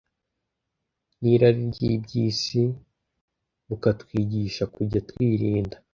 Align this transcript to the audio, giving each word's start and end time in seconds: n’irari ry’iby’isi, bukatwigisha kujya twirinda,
n’irari 1.21 1.63
ry’iby’isi, 1.73 2.63
bukatwigisha 3.67 4.63
kujya 4.75 4.99
twirinda, 5.09 5.77